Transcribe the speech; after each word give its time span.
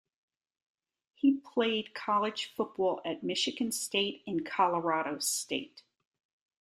He 1.13 1.37
played 1.41 1.93
college 1.93 2.51
football 2.57 3.01
at 3.05 3.21
Michigan 3.21 3.71
State 3.71 4.23
and 4.25 4.43
Colorado 4.43 5.19
State. 5.19 5.83